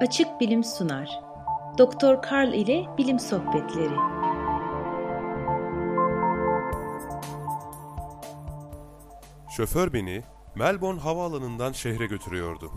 Açık 0.00 0.40
Bilim 0.40 0.64
sunar. 0.64 1.20
Doktor 1.78 2.22
Karl 2.22 2.52
ile 2.52 2.86
Bilim 2.98 3.18
Sohbetleri. 3.18 3.94
Şoför 9.56 9.92
beni 9.92 10.22
Melbourne 10.54 11.00
havaalanından 11.00 11.72
şehre 11.72 12.06
götürüyordu. 12.06 12.72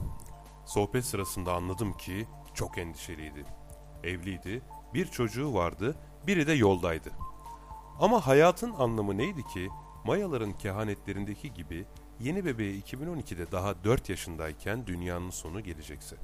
Sohbet 0.66 1.06
sırasında 1.06 1.54
anladım 1.54 1.94
ki 1.94 2.28
çok 2.54 2.78
endişeliydi. 2.78 3.46
Evliydi, 4.04 4.62
bir 4.94 5.06
çocuğu 5.06 5.54
vardı, 5.54 5.96
biri 6.28 6.48
de 6.48 6.54
yoldaydı. 6.54 7.10
Ama 8.00 8.28
hayatın 8.28 8.74
anlamı 8.74 9.18
neydi 9.18 9.44
ki 9.44 9.70
Mayaların 10.06 10.54
kehanetlerindeki 10.54 11.54
gibi 11.54 11.86
yeni 12.20 12.46
bebeği 12.46 12.84
2012'de 12.84 13.52
daha 13.52 13.84
4 13.84 14.10
yaşındayken 14.10 14.88
dünyanın 14.88 15.30
sonu 15.30 15.62
gelecekse. 15.64 16.16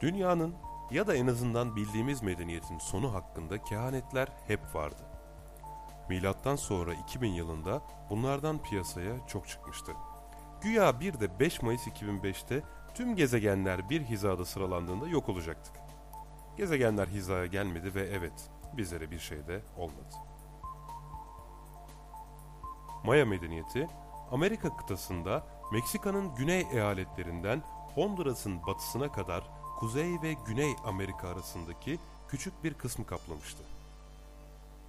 Dünyanın 0.00 0.54
ya 0.90 1.06
da 1.06 1.14
en 1.14 1.26
azından 1.26 1.76
bildiğimiz 1.76 2.22
medeniyetin 2.22 2.78
sonu 2.78 3.14
hakkında 3.14 3.62
kehanetler 3.62 4.28
hep 4.46 4.74
vardı. 4.74 5.02
Milattan 6.08 6.56
sonra 6.56 6.94
2000 6.94 7.28
yılında 7.28 7.82
bunlardan 8.10 8.62
piyasaya 8.62 9.26
çok 9.26 9.48
çıkmıştı. 9.48 9.92
Güya 10.60 11.00
bir 11.00 11.20
de 11.20 11.40
5 11.40 11.62
Mayıs 11.62 11.86
2005'te 11.86 12.62
tüm 12.94 13.16
gezegenler 13.16 13.90
bir 13.90 14.02
hizada 14.02 14.44
sıralandığında 14.44 15.08
yok 15.08 15.28
olacaktık. 15.28 15.74
Gezegenler 16.56 17.06
hizaya 17.06 17.46
gelmedi 17.46 17.94
ve 17.94 18.02
evet 18.02 18.50
bizlere 18.76 19.10
bir 19.10 19.18
şey 19.18 19.46
de 19.46 19.62
olmadı. 19.76 20.14
Maya 23.04 23.26
medeniyeti 23.26 23.88
Amerika 24.30 24.76
kıtasında 24.76 25.46
Meksika'nın 25.72 26.34
güney 26.34 26.66
eyaletlerinden 26.72 27.62
Honduras'ın 27.94 28.66
batısına 28.66 29.12
kadar 29.12 29.50
Kuzey 29.78 30.22
ve 30.22 30.36
Güney 30.46 30.74
Amerika 30.84 31.28
arasındaki 31.28 31.98
küçük 32.28 32.64
bir 32.64 32.74
kısmı 32.74 33.06
kaplamıştı. 33.06 33.62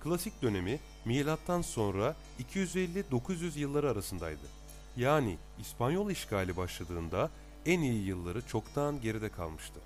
Klasik 0.04 0.42
dönemi 0.42 0.80
milattan 1.06 1.62
sonra 1.62 2.16
250-900 2.54 3.60
yılları 3.60 3.92
arasındaydı. 3.92 4.48
Yani 4.98 5.38
İspanyol 5.60 6.10
işgali 6.10 6.58
başladığında 6.58 7.30
en 7.66 7.80
iyi 7.80 8.06
yılları 8.06 8.48
çoktan 8.48 9.02
geride 9.02 9.30
kalmıştı. 9.30 9.80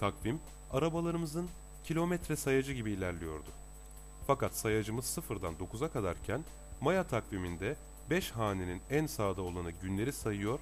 Takvim 0.00 0.40
arabalarımızın 0.72 1.48
kilometre 1.84 2.36
sayacı 2.36 2.72
gibi 2.72 2.90
ilerliyordu. 2.90 3.50
Fakat 4.26 4.54
sayacımız 4.54 5.04
sıfırdan 5.04 5.54
9'a 5.54 5.88
kadarken 5.92 6.44
Maya 6.80 7.06
takviminde 7.06 7.76
5 8.10 8.30
hanenin 8.30 8.82
en 8.90 9.06
sağda 9.06 9.42
olanı 9.42 9.70
günleri 9.70 10.12
sayıyor, 10.12 10.60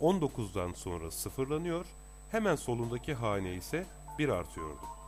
19'dan 0.00 0.72
sonra 0.72 1.10
sıfırlanıyor, 1.10 1.86
hemen 2.30 2.56
solundaki 2.56 3.14
hane 3.14 3.54
ise 3.54 3.86
1 4.18 4.28
artıyordu. 4.28 4.99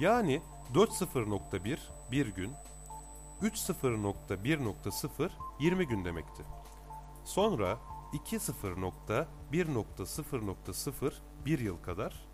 Yani 0.00 0.42
4.0.1 0.74 1.78
bir 2.10 2.26
gün, 2.26 2.52
3.0.1.0 3.42 5.30
20 5.60 5.88
gün 5.88 6.04
demekti. 6.04 6.42
Sonra 7.24 7.78
2.0.1.0.0 8.12 11.12
bir 11.46 11.58
yıl 11.58 11.82
kadar, 11.82 12.26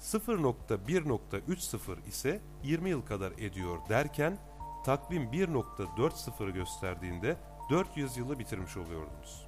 0.1.30 0.00 2.08
ise 2.08 2.42
20 2.62 2.90
yıl 2.90 3.02
kadar 3.02 3.32
ediyor 3.32 3.78
derken 3.88 4.38
takvim 4.84 5.22
1.40 5.22 6.52
gösterdiğinde 6.52 7.36
400 7.70 8.16
yılı 8.16 8.38
bitirmiş 8.38 8.76
oluyordunuz. 8.76 9.46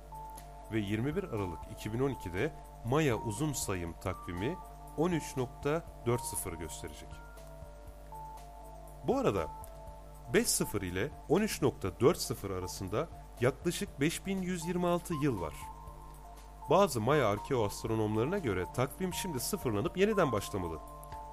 Ve 0.72 0.78
21 0.78 1.24
Aralık 1.24 1.64
2012'de 1.64 2.52
Maya 2.84 3.16
uzun 3.16 3.52
sayım 3.52 3.94
takvimi 4.00 4.56
13.40 4.98 6.58
gösterecek. 6.58 7.23
Bu 9.06 9.18
arada 9.18 9.48
5.0 10.32 10.84
ile 10.84 11.10
13.40 11.28 12.58
arasında 12.58 13.08
yaklaşık 13.40 14.00
5126 14.00 15.14
yıl 15.22 15.40
var. 15.40 15.54
Bazı 16.70 17.00
Maya 17.00 17.28
arkeoastronomlarına 17.28 18.38
göre 18.38 18.66
takvim 18.76 19.14
şimdi 19.14 19.40
sıfırlanıp 19.40 19.96
yeniden 19.96 20.32
başlamalı. 20.32 20.78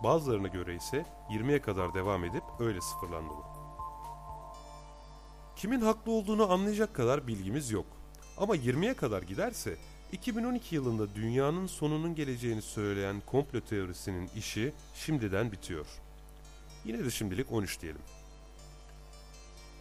Bazılarına 0.03 0.47
göre 0.47 0.75
ise 0.75 1.05
20'ye 1.29 1.61
kadar 1.61 1.93
devam 1.93 2.23
edip 2.23 2.43
öyle 2.59 2.81
sıfırlanmalı. 2.81 3.43
Kimin 5.55 5.81
haklı 5.81 6.11
olduğunu 6.11 6.51
anlayacak 6.51 6.93
kadar 6.93 7.27
bilgimiz 7.27 7.71
yok. 7.71 7.85
Ama 8.37 8.55
20'ye 8.55 8.93
kadar 8.93 9.21
giderse 9.21 9.77
2012 10.11 10.75
yılında 10.75 11.15
dünyanın 11.15 11.67
sonunun 11.67 12.15
geleceğini 12.15 12.61
söyleyen 12.61 13.21
komplo 13.25 13.61
teorisinin 13.61 14.29
işi 14.35 14.73
şimdiden 14.95 15.51
bitiyor. 15.51 15.87
Yine 16.85 17.05
de 17.05 17.09
şimdilik 17.09 17.51
13 17.51 17.81
diyelim. 17.81 18.01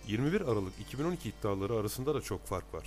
21 0.06 0.40
Aralık 0.40 0.80
2012 0.80 1.28
iddiaları 1.28 1.74
arasında 1.74 2.14
da 2.14 2.20
çok 2.20 2.46
fark 2.46 2.74
var. 2.74 2.84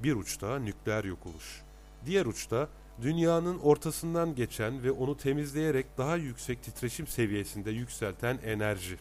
Bir 0.00 0.16
uçta 0.16 0.58
nükleer 0.58 1.04
yok 1.04 1.26
oluş. 1.26 1.62
Diğer 2.06 2.26
uçta 2.26 2.68
dünyanın 3.02 3.58
ortasından 3.58 4.34
geçen 4.34 4.82
ve 4.82 4.92
onu 4.92 5.16
temizleyerek 5.16 5.98
daha 5.98 6.16
yüksek 6.16 6.62
titreşim 6.62 7.06
seviyesinde 7.06 7.70
yükselten 7.70 8.38
enerji. 8.44 8.98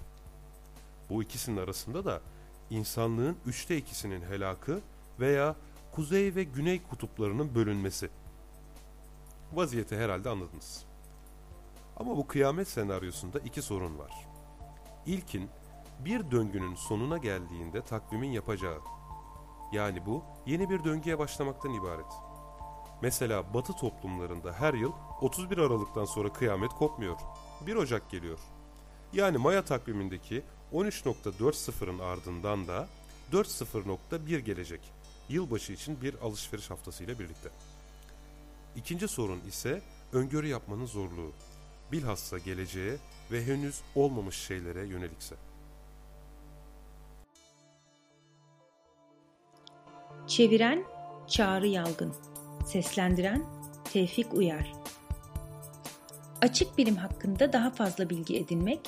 Bu 1.10 1.24
ikisinin 1.24 1.58
arasında 1.58 2.06
da 2.06 2.22
insanlığın 2.70 3.38
üçte 3.46 3.78
ikisinin 3.78 4.22
helakı 4.22 4.82
veya 5.20 5.56
kuzey 5.92 6.36
ve 6.36 6.44
güney 6.44 6.84
kutuplarının 6.84 7.56
bölünmesi. 7.56 8.10
Vaziyeti 9.54 9.98
herhalde 9.98 10.30
anladınız. 10.30 10.86
Ama 11.98 12.18
bu 12.18 12.28
kıyamet 12.28 12.68
senaryosunda 12.68 13.40
iki 13.40 13.62
sorun 13.62 14.00
var. 14.00 14.33
İlkin 15.06 15.50
bir 16.00 16.32
döngünün 16.32 16.76
sonuna 16.76 17.18
geldiğinde 17.18 17.82
takvimin 17.82 18.32
yapacağı. 18.32 18.80
Yani 19.74 20.06
bu 20.06 20.24
yeni 20.46 20.70
bir 20.70 20.84
döngüye 20.84 21.20
başlamaktan 21.20 21.74
ibaret. 21.74 22.14
Mesela 23.02 23.54
Batı 23.54 23.74
toplumlarında 23.74 24.54
her 24.54 24.74
yıl 24.74 24.92
31 25.22 25.58
Aralık'tan 25.58 26.06
sonra 26.06 26.34
kıyamet 26.34 26.72
kopmuyor. 26.72 27.18
1 27.68 27.76
Ocak 27.76 28.12
geliyor. 28.12 28.40
Yani 29.14 29.38
Maya 29.38 29.66
takvimindeki 29.66 30.44
13.40'ın 30.74 32.00
ardından 32.00 32.68
da 32.68 32.88
40.1 33.32 34.40
gelecek. 34.40 34.82
Yılbaşı 35.30 35.74
için 35.74 36.02
bir 36.02 36.16
alışveriş 36.22 36.70
haftasıyla 36.70 37.20
birlikte. 37.20 37.50
İkinci 38.76 39.08
sorun 39.08 39.40
ise 39.40 39.82
öngörü 40.14 40.48
yapmanın 40.48 40.86
zorluğu. 40.86 41.32
Bilhassa 41.92 42.38
geleceğe 42.38 42.98
ve 43.32 43.46
henüz 43.46 43.82
olmamış 43.96 44.36
şeylere 44.36 44.86
yönelikse. 44.86 45.36
Çeviren 50.28 50.84
Çağrı 51.28 51.68
Yalgın 51.68 52.14
Seslendiren 52.66 53.44
Tevfik 53.94 54.34
Uyar 54.34 54.84
Açık 56.44 56.78
bilim 56.78 56.96
hakkında 56.96 57.54
daha 57.54 57.72
fazla 57.72 58.10
bilgi 58.10 58.38
edinmek, 58.38 58.80